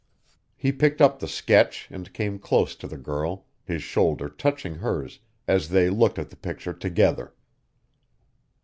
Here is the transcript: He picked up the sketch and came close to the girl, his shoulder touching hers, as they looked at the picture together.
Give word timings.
He 0.55 0.71
picked 0.71 0.99
up 0.99 1.19
the 1.19 1.27
sketch 1.27 1.87
and 1.91 2.11
came 2.11 2.39
close 2.39 2.73
to 2.75 2.87
the 2.87 2.97
girl, 2.97 3.45
his 3.63 3.83
shoulder 3.83 4.29
touching 4.29 4.73
hers, 4.73 5.19
as 5.47 5.69
they 5.69 5.91
looked 5.91 6.17
at 6.17 6.31
the 6.31 6.37
picture 6.37 6.73
together. 6.73 7.35